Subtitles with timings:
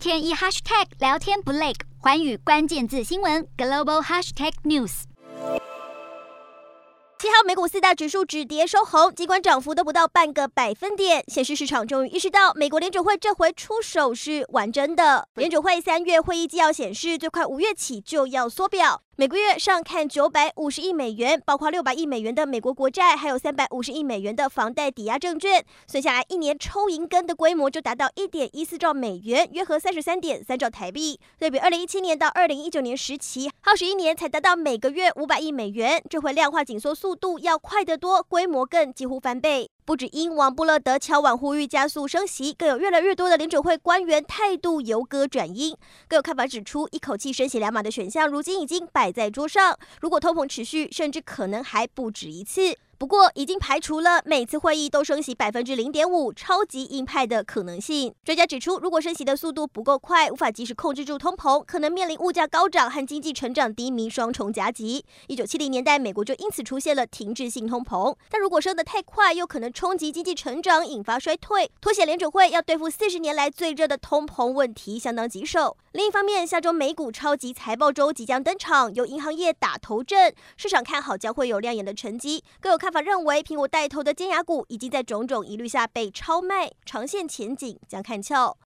[0.00, 5.02] 天一 hashtag 聊天不累，环宇关键字新闻 global hashtag news。
[7.18, 15.28] 七号美股四大指数止跌收红，尽管涨幅都不到半个百分点，显示市场终于意识到美国联准会这回出手是完真的。
[15.34, 19.02] 联准会三月会议纪要显示，最快五月起就要缩表。
[19.20, 31.20] 每个月上看九百五十亿美元，包括六百亿美元的美国国债，还有三百五十亿美元的房贷抵押证券，算下来一年抽银根的规模就达到一点一四兆美元，约合三十三点三兆台币。
[31.38, 39.70] 对比二零一七年到二零一九年时期，耗时一年才达到每个月五百亿美元，这回量化紧缩速度要快得多，规模更几乎翻倍。
[39.90, 45.76] 不止英王布勒德敲碗呼吁加速升息，更有越来越多的联准会官员态度由歌转音。
[46.06, 52.78] 更有看法指出，一口气升息两码的选项如今已经摆在桌上，如果通膨持续，甚至可能还不止一次。
[53.00, 58.14] 不过，已经排除了每次会议都升息百分之零点五，超级鹰派的可能性。
[58.22, 65.02] 专家指出，如果升息的速度不够快，无法及时控制住通膨，可能面临物价高涨和经济成长低迷双重夹击。
[65.28, 68.14] 一九七零年代，美国就因此出现了停滞性通膨。
[68.28, 75.78] 但如果升得太快，又可能冲击经济成长，引发衰退，脱险联准会要对付四十年来最热的通膨问题相当棘手。
[75.92, 88.56] 另一方面，下周美股超级财报周即将登场，由银行业打头阵，市场看好将会有亮眼的成绩，更有看法认为，苹果带头的尖牙股已经在种种疑虑下被超卖，长线前景将看俏。